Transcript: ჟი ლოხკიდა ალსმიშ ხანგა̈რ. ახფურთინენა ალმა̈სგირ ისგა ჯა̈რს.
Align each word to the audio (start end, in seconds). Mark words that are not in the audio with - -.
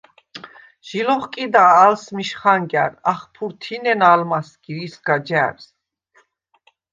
ჟი 0.87 0.99
ლოხკიდა 1.07 1.63
ალსმიშ 1.83 2.29
ხანგა̈რ. 2.39 2.91
ახფურთინენა 3.11 4.07
ალმა̈სგირ 4.13 4.77
ისგა 4.85 5.15
ჯა̈რს. 5.27 5.65